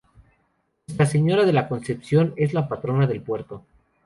Nuestra 0.87 1.05
Señora 1.05 1.45
de 1.45 1.53
la 1.53 1.67
Concepción 1.67 2.33
es 2.35 2.55
la 2.55 2.67
patrona 2.67 3.05
de 3.05 3.19
Puerto. 3.21 3.63